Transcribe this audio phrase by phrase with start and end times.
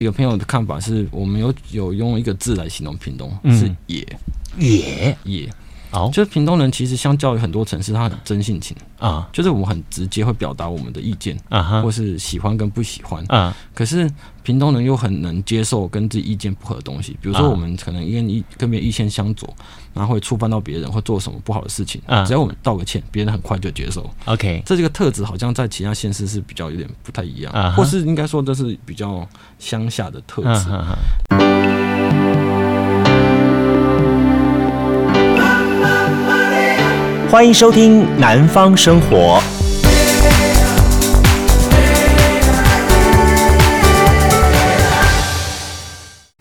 [0.00, 4.06] 一个朋友的看法是，我们有有用一个字来形容屏东，嗯、是野。
[4.56, 5.18] 野。
[5.24, 5.52] 野。
[5.90, 13.54] 哦，就是屏东人其实相较于很多城市，他很真性情啊，就是我们很直接会表达我们的意见啊，或是喜欢跟不喜欢啊。
[13.74, 14.10] 可是
[14.42, 19.48] 屏东人又很能接受跟自己意见不合的东西，比如说我们可能因为跟别人意见相左，
[19.94, 24.08] 然后会触犯到别人，会做什么不好的事情，只要我们道个歉，别人很快就接受。
[24.26, 29.26] OK，这这个特质好像在其他县市是比较有点不太一样，或是应该说这是比较
[29.58, 30.70] 乡下的特质。
[37.30, 39.38] 欢迎收听《南方生活》。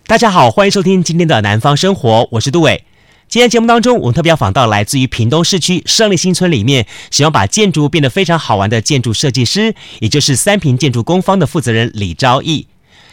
[0.05, 2.85] 大家好，欢迎收听今天的《南方生活》，我是杜伟。
[3.27, 12.67] 今天节目当中，我们特别要访到来自于屏东市区胜利新村里面，喜欢把建筑变得非常好玩的建筑设计师，也就是三平建筑工坊的负责人李昭义。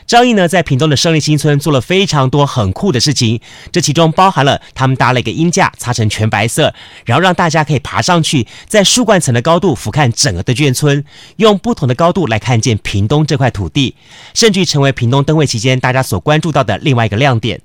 [0.07, 3.41] 张毅呢，在屏东的胜利新村做了非常多很酷的事情，
[3.73, 6.75] 这其中包含了他们搭了一个鹰架，擦成全白色，
[7.06, 11.05] 然后让大家可以爬上去，在树冠层的高度俯瞰整个的眷村，
[11.37, 13.95] 用不同的高度来看见屏东这块土地，
[14.34, 17.61] 甚至成为屏东灯会期间大家所关注到的另外一个亮点。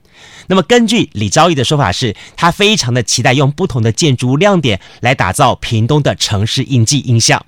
[0.47, 7.45] 那么，根据李昭义的说法是，他非常的期待用不同的建筑亮点来打造屏东的城市印记印象。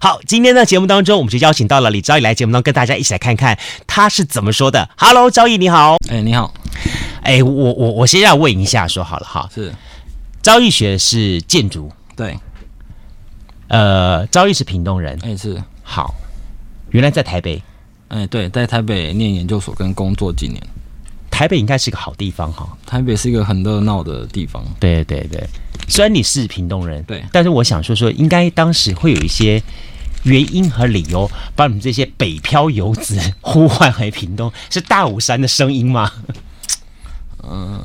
[0.00, 4.88] 好，今天的节目当中，我们就邀请到了李昭义来节目当中跟大家一起来看看他是怎么说的。
[4.96, 5.96] Hello，昭义你好。
[6.10, 6.52] 哎，你好。
[7.22, 9.48] 哎，我我我先要问一下，说好了哈。
[9.54, 9.72] 是。
[10.42, 11.90] 昭义学是建筑。
[12.16, 12.36] 对。
[13.68, 15.18] 呃，昭义是屏东人。
[15.22, 15.62] 哎，是。
[15.82, 16.14] 好。
[16.90, 17.62] 原来在台北。
[18.08, 20.60] 哎，对，在台北念研究所跟工作几年。
[21.42, 24.64] 台北应该是个好地方哈，台北是一个很热闹的地方。
[24.78, 25.44] 对对对，
[25.88, 29.60] 虽然你是屏东人，对，但是我想说说，应该当时会有一些
[30.22, 36.12] 原因和理由，把你们这些北漂游子呼唤回屏东，是大武山的声音吗？
[37.42, 37.84] 嗯、 呃，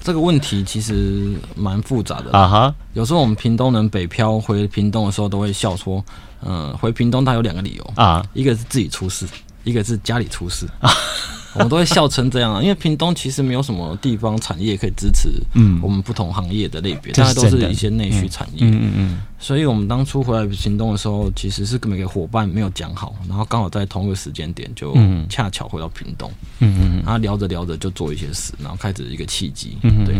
[0.00, 2.74] 这个问题其实蛮复杂的啊哈。
[2.94, 6.02] 有时候我们屏东人北漂回屏东的时候，都会笑说，
[6.40, 9.26] 嗯、呃，回屏东他有两个理由啊，一个是自己出事，
[9.62, 10.90] 一个是家里出事啊。
[11.54, 19.22] 我们都会笑成这样啊，因为屏东其实没有什么地方产业可以支持，嗯，我们不同行业的类别，大家都是一些内需产业，嗯嗯嗯。
[19.38, 24.96] 所以我们当初回来屏东的时候，其实是跟每个伙伴没有讲好，然后刚好在同一个时间点，就
[25.28, 30.14] 恰巧回到屏东，嗯嗯，然后聊着聊着就做一些事，然后开始一个契机，嗯对。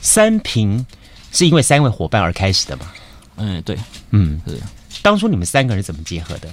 [0.00, 0.86] 三平
[1.32, 2.86] 是因为三位伙伴而开始的吗？
[3.36, 3.76] 嗯，对，
[4.10, 4.58] 嗯，是。
[5.02, 6.48] 当初你们三个人怎么结合的？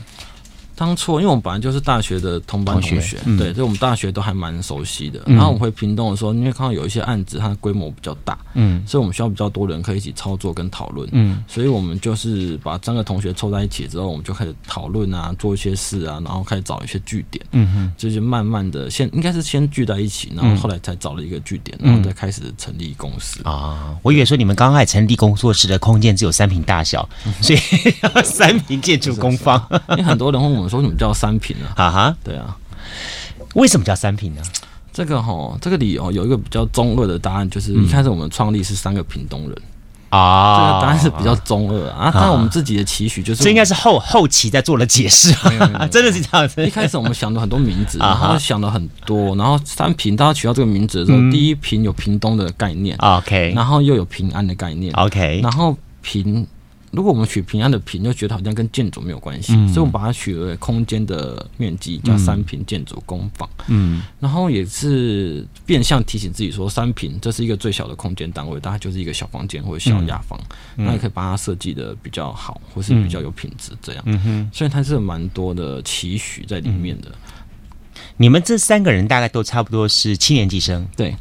[0.75, 5.21] 当初，因为我们本来就是大学的同班同学，对，所以我们大学都还蛮熟悉的。
[5.25, 23.41] 嗯、然后我们回屏东的时候，因为看到有一些案子，它的规模比较大，嗯，所以我们需要比较多人可以一起操作跟讨论，嗯，所以我们就是把三个同学凑在一起之后，我们就开始讨论啊，做一些事啊，然后开始找一些据点，嗯哼，就是慢慢的先应该是先聚在一起，然后后来才找了一个据点，然后再开始成立公司。
[23.43, 23.95] 啊。
[24.03, 27.07] 我以为说你们刚开始成立工作室的空间只有三平大小，
[27.41, 27.59] 所以
[28.23, 31.55] 三平建筑工方，因为很多人问我们说什么叫三平。
[31.75, 31.91] 啊。
[31.91, 32.57] 哈，对啊，
[33.53, 34.41] 为什么叫三平呢？
[34.91, 39.61] 这个哈，这个理由有一个比较中二的答案，就是一开始我们创立是三个屏东人。
[40.09, 42.09] 啊，这个答案是比较中二啊。
[42.13, 45.33] 但我们自己的期许就是，这应该是后后期在做了解释，
[45.91, 46.65] 真的是这样子。
[46.65, 56.47] 一开始我们想了很多名字，然后想了很多，然后三平大家取到这个名字的时候，第一平有屏东的概念，OK，然后又有平安的概念，OK，然后平。
[56.95, 63.47] 如果我们取平安的平，就觉得好像跟建筑没有关系，嗯、所以我们把它取为空间的面积叫三平建筑工坊。
[63.67, 70.39] 嗯，然后也是变相提醒自己说，三平这是一个最小的空间单位，大概就是一个小房间或者小雅房，
[70.77, 74.03] 嗯、那也可以把它设计的比较好，或是比较有品质这样。
[74.05, 77.11] 嗯哼，所以它是有蛮多的期许在里面的。
[78.17, 81.13] 你们这三个人大概都差不多是七年级生，对。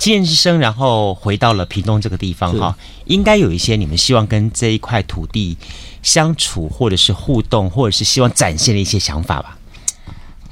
[0.00, 2.74] 七年级生，然后回到了屏东这个地方哈，
[3.04, 5.58] 应该有一些你们希望跟这一块土地
[6.02, 9.58] 相处，或者是互动，或者是希望展现的一些想法吧。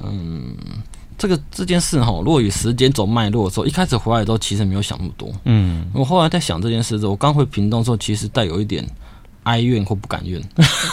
[0.03, 0.55] 嗯，
[1.17, 5.31] 这个这件事哈，如果以时间走脉络的时候，一开始回来的时候其实没有想那么多。
[5.45, 8.87] 嗯，我后来在想这件事的时候，我刚回屏东的时候，其实带有一点
[9.45, 10.39] 哀怨或不甘愿。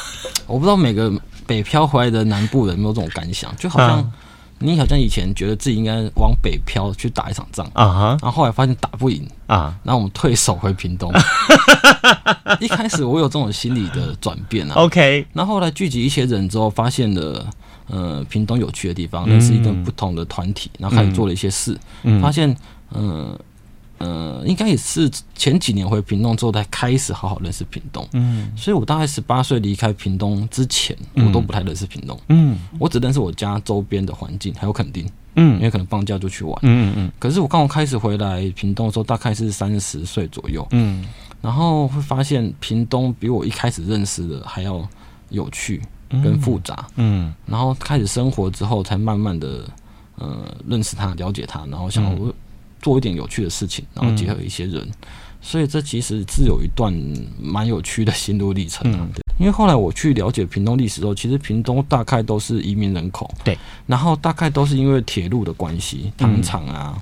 [0.48, 1.12] 我不知道每个
[1.46, 4.12] 北漂回来的南部人有没有这种感想，就好像。
[4.58, 11.12] 你好像以前觉得自己应该往北漂去打一场仗啊哈，然后后来发现打不赢啊，然后我们退守回屏东。
[12.60, 17.46] 一开始我有这种心理的转变啊，OK，然后后来聚集一些人之后，发现了
[17.88, 21.78] 呃屏东有趣的地方，认识一个不同的团体，然后开始做了一些事，
[22.22, 22.48] 发现
[22.94, 23.40] 嗯呃，
[24.44, 28.06] 应该也是前几年回屏东之后才开始好好认识屏东。
[28.12, 32.18] 嗯，所以我大概十八岁离开屏东之前，我都不太认识屏东。
[32.28, 35.08] 嗯，我只认识我家周边的环境，还有垦丁。
[35.34, 36.58] 嗯，因为可能放假就去玩。
[36.62, 40.66] 嗯嗯，可是我刚好开始回来屏东的时候，大概是三十岁左右。
[40.70, 41.04] 嗯，
[41.42, 44.86] 然后会发现屏东比我一开始认识的还要
[45.30, 46.86] 有趣跟复杂。
[46.96, 49.68] 嗯，然后开始生活之后，才慢慢的
[50.16, 52.32] 呃认识他，了解他，然后想我。
[52.80, 54.92] 做一点有趣的事情，然后结合一些人，嗯、
[55.40, 56.92] 所以这其实是有一段
[57.40, 58.98] 蛮有趣的心路历程啊。
[59.00, 66.96] 嗯、对，因为后来我去了解屏东历史之后，其实屏东大概都是移民人口，对，然后大概都是因为铁路的关系，糖厂啊、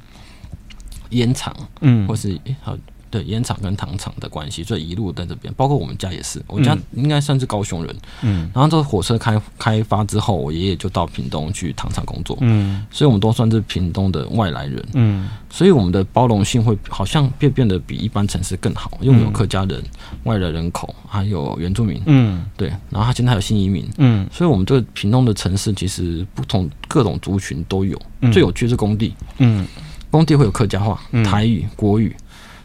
[1.10, 2.76] 烟厂，嗯，或是好。
[3.14, 19.80] 对烟厂跟糖厂的关系，所以一路在这边，包括我们家也是，我家应该算是高雄人，嗯，然后这个火车开开发之后，我爷爷就到屏东去糖厂工作，嗯，所以我们都算是屏东的外来人，嗯，所以我们的包容性会好像变变得比一般城市更好，因为我们有客家人、
[20.24, 27.96] 外来人口，还有原住民，嗯，对，然后他现在还有新移民，嗯，所以我们这个屏东的城市其实不同各种族群都有，
[28.32, 29.64] 最有趣是工地，嗯，
[30.10, 32.12] 工地会有客家话、台语、国语。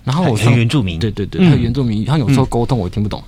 [0.10, 3.24] 然后我说原住民，对对对，他原住民，他有时候沟通我听不懂，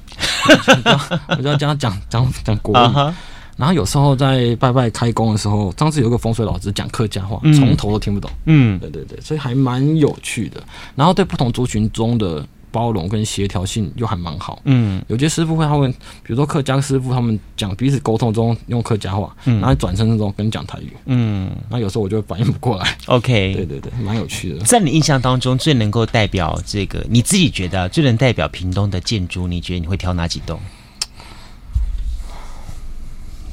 [1.29, 3.13] 我就要跟他讲讲讲国语。
[3.55, 8.31] 然后有时候在拜拜开工的时候，上次有个风水老师讲客家话，从头都听不懂。
[8.45, 10.59] 嗯，对对对，所以还蛮有趣的。
[10.95, 12.43] 然后对不同族群中的。
[12.71, 15.91] 包容跟协调性又还蛮好，嗯，有些师傅会他们，
[16.23, 24.59] 比如说客家师傅他们讲彼此沟通中用客家话，嗯，然后转身那种跟你讲台语，嗯，那有时候我就反应不过来，OK，对对对，蛮有趣的。
[24.63, 30.59] 在你印象当中，最能够代表这个你自己觉得最能代表屏东的建筑，你觉得你会挑哪几栋？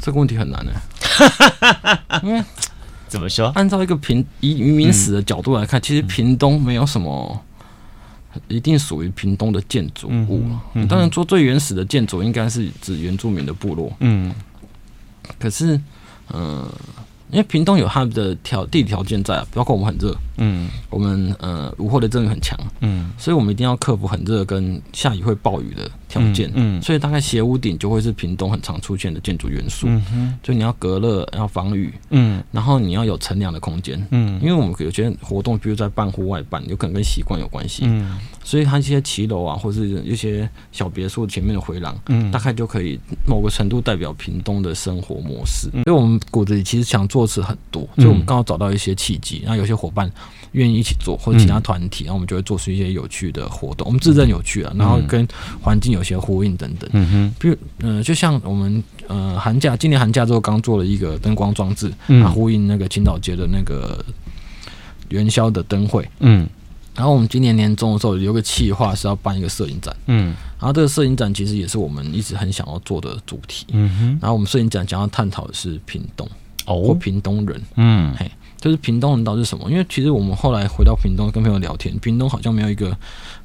[0.00, 0.72] 这个问题很难呢，
[2.22, 2.42] 因为
[3.08, 3.48] 怎么说？
[3.48, 7.44] 按照一个平以移民史的角度来看，其实屏东没有什么。
[8.48, 10.42] 一定属于屏东的建筑物。
[10.88, 13.92] 当然说最原始的建筑应该是指原住民的部落。
[14.00, 14.34] 嗯，
[15.38, 15.76] 可是，
[16.32, 16.74] 嗯、呃。
[17.30, 47.18] 因为屏东有它的条地理条件在，包括我们很热，嗯，我们呃午后的阵雨很强，嗯，所以我们一定要克服很热跟下雨会暴雨的条件，嗯，嗯，所以大概斜屋顶就会是屏东很常出现的建筑元素，嗯哼，就你要隔热，要防雨，嗯，然后你要有乘凉的空间，嗯，因为我们有些活动，比如在办户外办，有可能跟习惯有关系，嗯，所以它一些骑楼啊，或是一些小别墅前面的回廊，嗯，大概就可以某个程度代表屏东的生活模式，所以我们骨子里其实想做。
[47.18, 50.08] 的事很多，所以我们刚好找到一些契机，然后有些伙伴
[50.52, 53.84] 愿意一起做，或者其他团体，然后我们就会做出一些有趣的活动。
[53.86, 55.26] 我们自认有趣啊，然后跟
[55.60, 56.88] 环境有些呼应等等。
[56.92, 61.92] 嗯哼，比如嗯，就像我们呃寒假今年寒假之后刚做了一个灯光装置，
[62.22, 64.02] 啊，呼应那个青岛街的那个
[65.08, 66.08] 元宵的灯会。
[66.20, 66.48] 嗯。
[66.98, 74.18] 然后我们今年年终的时候有个计划是要办一个摄影展，嗯，然后这个摄影展其实也是我们一直很想要做的主题，嗯哼。
[74.20, 76.28] 然后我们摄影展想要探讨的是屏东。
[76.66, 78.30] 哦或屏东人，嗯，嘿，
[78.60, 79.70] 就是屏东人到底是什么？
[79.70, 82.94] 因为其实我们后来回到屏东跟朋友聊天，屏东好像没有一个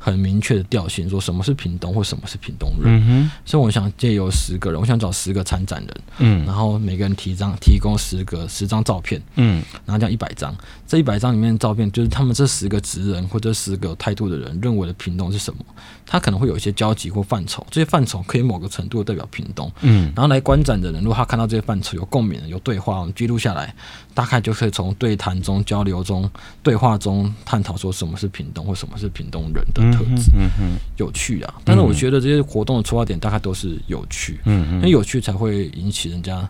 [0.03, 2.83] 很明确的调性，说什么是屏东或什么是屏东人。
[2.83, 10.53] 嗯哼，所以我想借由十个人，我想找十个参展人，嗯，然后每个人提张提供十个十张照片，嗯，然后这样一百张，
[10.85, 15.63] 这一百张里面的照片就是他们这十个职人或者十个有态度的人认为的屏东是什么？
[16.05, 23.73] 他可能会有一些交集或范畴，这些范畴可以某个程度代表屏东，嗯，然后来观展的人，如果他看到这些范畴有共鸣、有对话，我们记录下来，
[24.13, 26.29] 大概就可以从对谈中、交流中、
[26.61, 31.53] 对话中探讨说什么是屏东或什么是屏东人的特质，嗯哼，有趣啊。
[31.63, 36.47] 但是我觉得这些活动的出发点大概都是有趣，嗯嗯，因为有趣才会引起人家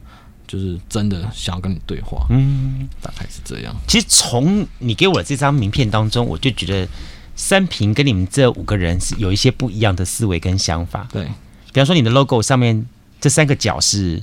[0.48, 3.76] 就是真的想要跟你对话，嗯，大概是这样。
[3.88, 6.88] 其实从你给我的这张名片当中，我就觉得。
[7.36, 11.08] 三平跟你们这五个人是有一些不一样的思维跟想法。
[11.12, 12.86] 对，比方说你的 logo 上面
[13.20, 14.22] 这三个角是，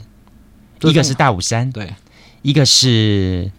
[0.83, 1.93] 一个是大武山，对，
[2.43, 3.51] 一个是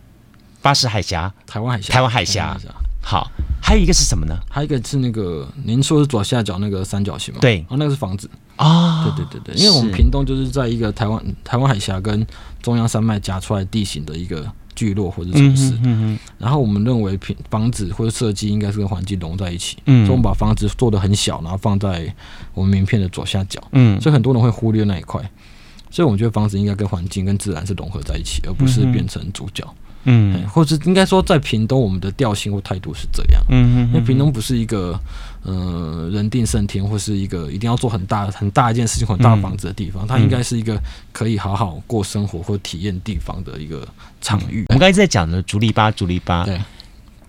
[0.61, 2.57] 巴士海峡，台湾海峡，台湾海峡。
[3.01, 3.29] 好，
[3.71, 4.37] 还有一个是什么呢？
[4.49, 7.39] 还有一个是那个您说是左下角那个三角形吗？
[7.39, 8.29] 对，哦，那个是房子。
[8.57, 9.05] 啊。
[9.05, 12.27] 对对对对，因为我们屏东就是在一个台湾台湾海峡跟
[12.61, 14.45] 中央山脉夹出来地形的一个。
[14.73, 22.11] 聚落或者城市，嗯嗯、然后我们认为平房子或者设计应该是跟环境融在一起，嗯、所以我们把房子做的很小，然后放在
[22.53, 25.21] 我们名片的左下角，嗯，所以很多人会忽略那一块，
[25.91, 29.67] 所以我觉得房子应该跟环境跟自然是融合在一起，而不是变成主角。
[30.05, 33.43] 嗯，或者应该说，在屏东，我们的调性或态度是这样。
[33.49, 34.99] 嗯，因为屏东不是一个，
[35.43, 40.07] 呃，人定胜天，或是一个一定要做很大很大一件事情、很大房子的地方。
[40.07, 40.81] 它应该是一个
[41.11, 43.87] 可以好好过生活或体验地方的一个
[44.21, 44.65] 场域。
[44.69, 46.59] 我们刚才在讲的竹篱笆，竹篱笆，对，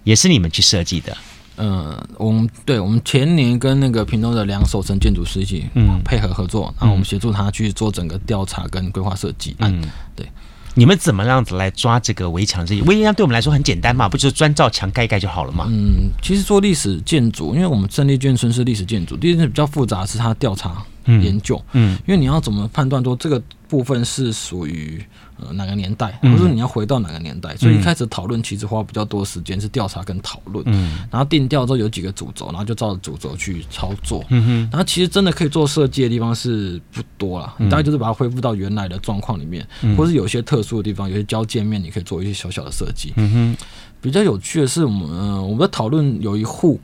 [0.04, 1.14] 也是你们去设计的。
[1.56, 9.54] 嗯，我们对我们前年跟那个平东的两手城建筑师一起嗯配合合作，然后我们协助他去做整个调查跟规划设计。
[9.58, 9.82] 嗯，
[10.16, 10.26] 对。
[10.74, 12.64] 你们怎么样子来抓这个围墙？
[12.64, 15.66] 这些围墙对我们来说很简单嘛，不就是砖造墙盖盖就好了嘛？
[15.68, 20.82] 嗯，其实做历史建筑，因为我们胜利眷村是历史建筑，第一件事比较复杂是它调查。
[21.04, 25.02] 研究，嗯，因为你要怎么判断说这个部分是属于
[25.38, 43.56] 呃哪个年代，或者你要回到哪个年代，所以一开始讨论其实花比较多时间是调查跟讨论，嗯，然后定调之后有几个主轴，然后就照着主轴去操作，嗯哼，然后其实真的可以做设计的地方是不多啦，大概就是把它恢复到原来的状况里面，或是有些特殊的地方，有些交界面你可以做一些小小的设计，嗯哼，
[44.02, 46.78] 比较有趣的是我们，呃，我们的讨论有一户。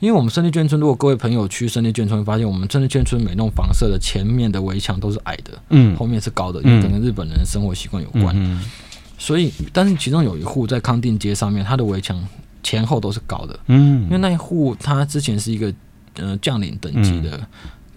[0.00, 8.62] 因为我们胜利眷村，如果各位朋友去胜利眷村，会发现我们胜利眷村每栋房舍的前面的围墙都是矮的，嗯，后面是高的，因为可能日本人的生活习惯有关，嗯，
[9.18, 12.22] 所以，但是其中有一户在康定街上面，它的围墙
[12.62, 15.72] 前后都是高的，嗯，因为那一户他之前是一个
[16.14, 17.40] 呃将领等级的。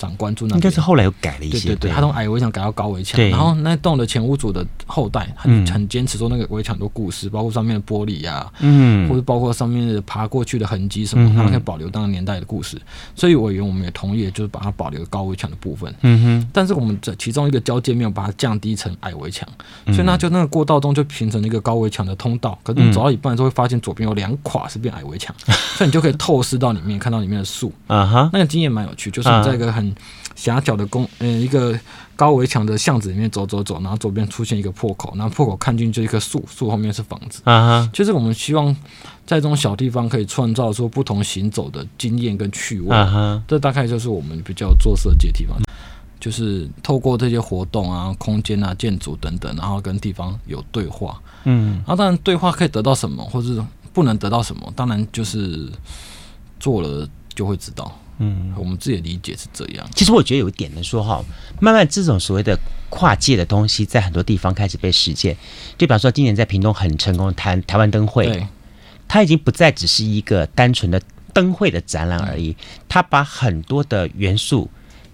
[0.01, 1.69] 长官住那，应该是后来又改了一些。
[1.69, 3.21] 对对对，他从矮围墙改到高围墙。
[3.29, 12.81] 然后那栋的前屋主的后代很很坚持说，那个围墙很多故事，包括上面的玻璃呀，嗯，或者包括上面的爬过去的痕迹什么，他们可以保留当年代的故事。
[13.15, 15.93] 所以委员我们也同意，就是把它保留高围墙的部分。
[16.01, 16.49] 嗯哼。
[16.51, 19.47] 但是我们这其中一个交界面把它降低成矮围墙，
[19.87, 22.57] 所以那就那个过道中就形成了一个高围墙的通道。
[22.63, 25.35] 可是你走到一半的时候会发现左边有两垮是变矮围墙，
[25.77, 27.71] 所以你就可以透视到里面，看到里面的树。
[27.85, 28.29] 啊哈。
[28.33, 29.90] 那个经验蛮有趣，就是在一个很。
[30.35, 31.77] 狭小的公，嗯，一个
[32.15, 37.41] 高围墙的巷子里面走走走，然后左边出现一个破口，然后破口看进去一棵树，树后面是房子。
[37.45, 38.75] 啊哈，就是我们希望
[39.25, 42.95] 在这种小地方可以创造出不同行走的经验跟趣味。
[42.95, 45.57] 啊哈，这大概就是我们比较做设计的地方，
[46.19, 51.19] 就是透过这些活动啊、空间啊、建筑等等，然后跟地方有对话。
[51.43, 55.67] 嗯，然后当然对话可以得到什么，或是不能得到什么，当然就是
[56.59, 57.97] 做了就会知道。
[58.23, 59.83] 嗯，我们自己的理解是这样。
[59.95, 61.25] 其实我觉得有一点呢，说哈，
[61.59, 62.55] 慢慢这种所谓的
[62.87, 65.35] 跨界的东西，在很多地方开始被实践。
[65.75, 68.47] 就比方说，今年在屏东很成功的台台湾灯会，
[69.07, 71.01] 它已经不再只是一个单纯的
[71.33, 72.55] 灯会的展览而已，
[72.87, 74.69] 它把很多的元素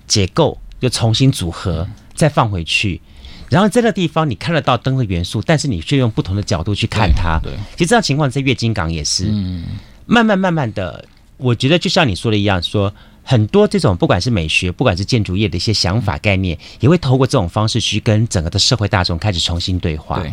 [0.05, 2.99] 结构又重新组合，再放回去，
[3.47, 7.39] 然后在那个地方你看得到灯的元素，但是你却用不同的角度去看它。
[7.41, 9.63] 对，对其实这样情况在月经港也是，嗯，
[10.05, 11.05] 慢慢慢慢的。
[11.37, 20.19] 我觉得就像你说的一样，说很多这种不管是美学，不管是建筑业的一些想法概念，也会透过这种方式去跟整个的社会大众开始重新对话。
[20.19, 20.31] 对，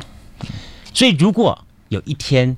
[0.95, 2.57] 所以如果有一天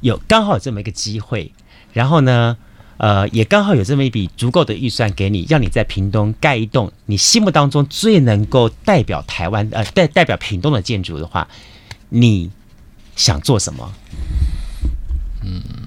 [0.00, 1.52] 有刚好有这么一个机会，
[1.92, 2.56] 然后呢，
[2.96, 11.46] 呃，也刚好有这么一笔足够的预算给你，让你在屏东盖一栋你心目当中最能够代表台湾呃代代表屏东的建筑的话，
[12.08, 12.50] 你
[13.16, 13.92] 想做什么？
[15.42, 15.81] 嗯。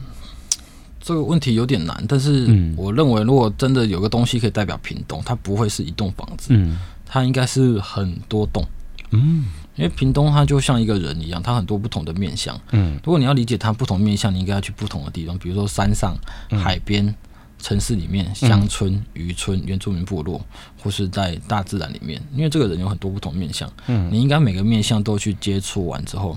[1.06, 8.66] 这个问题有点难，但是我认为，如果真的有个东西可以代表屏东，它不会是一栋房子，嗯，它应该是很多栋，
[9.12, 9.46] 嗯，
[9.76, 16.18] 因为屏东它就像一个人一样，它很多不同的面相，嗯，如果你要理解它不同面相，你应该要去不同的地方，比如说山上、
[16.50, 17.14] 海边、
[17.60, 20.44] 城市里面、乡村、渔村、原住民部落，
[20.82, 26.36] 或是在大自然里面，因为这个人有很多不同面相，嗯，你应该每个面相都去接触完之后，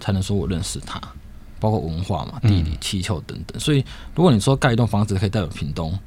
[0.00, 1.00] 才能说我认识他。
[1.60, 3.84] 包括文化嘛、地理、气候等等，所以
[4.14, 5.98] 如果你说盖一栋房子可以代表屏东，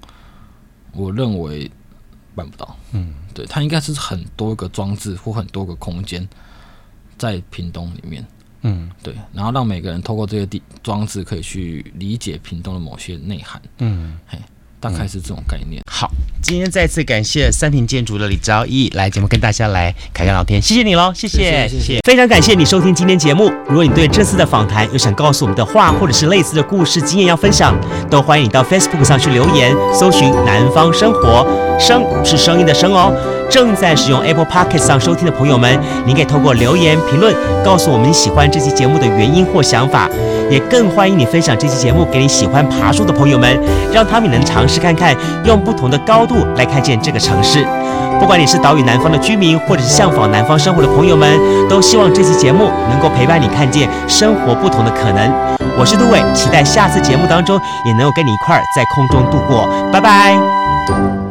[0.93, 1.69] 我认为
[2.35, 2.77] 办不到。
[2.91, 6.27] 嗯，对，它应该是很多个装置或很多个空间
[7.17, 8.25] 在屏东里面。
[8.61, 13.61] 嗯，对，然后让每个人透过这些地装置可以去理解屏东的某些内涵。
[13.79, 14.37] 嗯，嘿。
[14.81, 15.81] 大概是这种概念。
[15.89, 16.11] 好，
[16.41, 23.51] 今天再次感谢三庭建筑的李昭义来节目跟大家来侃侃聊天，谢谢你喽，谢谢，谢谢，非常感谢你收听今天节目。
[23.69, 31.45] 如果你对这次的访谈有想告诉我们的话，或者是类似的故事经验要分享，都欢迎你到 Facebook 上去留言，搜寻“南方生活”，
[31.81, 33.11] 声是声音的声哦。
[33.49, 37.35] 正在使用 Apple Podcast 上收听的朋友们，您可以透过留言评论
[37.65, 40.07] 告诉我们你喜欢这期节目的原因或想法。
[40.49, 43.57] 也更欢迎你分享这期节目给你喜欢爬树的朋友们，
[43.93, 47.65] 让他们能尝试看看，用不同的高度来看见这个城市。
[48.19, 55.57] 不管你是岛屿南方的居民，或者是向往南方生活的朋友们，都希望这期节目能够陪伴你看见生活不同的可能。
[55.77, 59.67] 我是杜伟，期待下次节目当中也能够跟你一块儿在空中度过。
[59.91, 61.30] 拜拜。